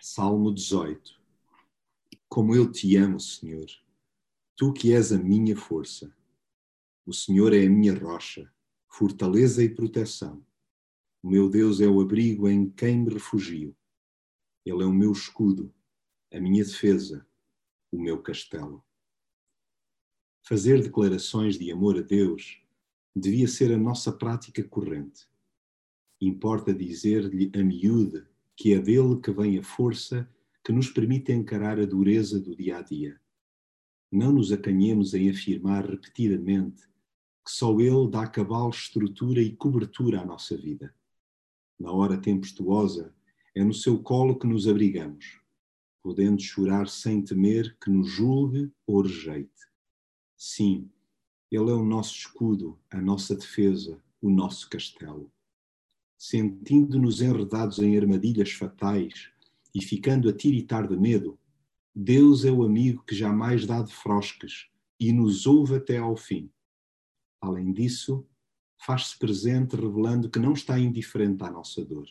[0.00, 1.20] Salmo 18
[2.28, 3.66] Como eu te amo, Senhor,
[4.56, 6.14] tu que és a minha força.
[7.04, 8.52] O Senhor é a minha rocha,
[8.88, 10.44] fortaleza e proteção.
[11.20, 13.76] O meu Deus é o abrigo em quem me refugio.
[14.64, 15.74] Ele é o meu escudo,
[16.32, 17.26] a minha defesa,
[17.90, 18.84] o meu castelo.
[20.42, 22.62] Fazer declarações de amor a Deus
[23.16, 25.28] devia ser a nossa prática corrente.
[26.20, 28.24] Importa dizer-lhe a miúde
[28.58, 30.28] que é dele que vem a força
[30.64, 33.18] que nos permite encarar a dureza do dia a dia.
[34.10, 40.26] Não nos acanhemos em afirmar repetidamente que só ele dá cabal estrutura e cobertura à
[40.26, 40.92] nossa vida.
[41.78, 43.14] Na hora tempestuosa,
[43.54, 45.40] é no seu colo que nos abrigamos,
[46.02, 49.68] podendo chorar sem temer que nos julgue ou rejeite.
[50.36, 50.90] Sim,
[51.48, 55.30] ele é o nosso escudo, a nossa defesa, o nosso castelo
[56.18, 59.30] sentindo-nos enredados em armadilhas fatais
[59.72, 61.38] e ficando a tiritar de medo,
[61.94, 64.66] Deus é o amigo que jamais dá de frosques
[64.98, 66.50] e nos ouve até ao fim.
[67.40, 68.26] Além disso,
[68.84, 72.08] faz-se presente revelando que não está indiferente à nossa dor.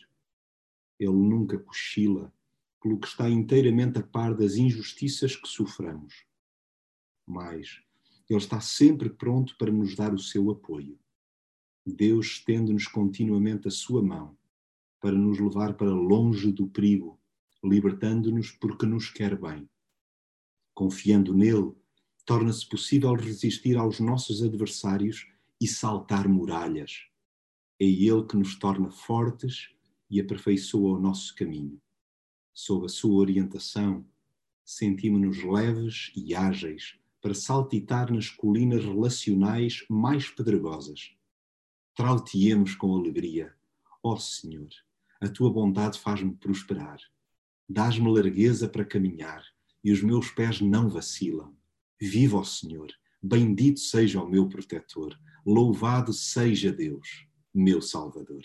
[0.98, 2.32] Ele nunca cochila,
[2.82, 6.24] pelo que está inteiramente a par das injustiças que soframos.
[7.26, 7.82] Mas
[8.28, 10.98] ele está sempre pronto para nos dar o seu apoio.
[11.92, 14.36] Deus estende-nos continuamente a sua mão
[15.00, 17.18] para nos levar para longe do perigo,
[17.62, 19.68] libertando-nos porque nos quer bem.
[20.74, 21.72] Confiando nele,
[22.24, 25.26] torna-se possível resistir aos nossos adversários
[25.60, 27.06] e saltar muralhas.
[27.80, 29.70] É ele que nos torna fortes
[30.10, 31.80] e aperfeiçoa o nosso caminho.
[32.52, 34.04] Sob a sua orientação,
[34.64, 41.17] sentimos-nos leves e ágeis para saltitar nas colinas relacionais mais pedregosas
[41.98, 43.52] Trauteemos com alegria.
[44.04, 44.68] Ó oh, Senhor,
[45.20, 47.00] a tua bondade faz-me prosperar.
[47.68, 49.42] Dás-me largueza para caminhar
[49.82, 51.56] e os meus pés não vacilam.
[52.00, 52.86] Viva o Senhor,
[53.20, 58.42] bendito seja o meu protetor, louvado seja Deus, meu Salvador.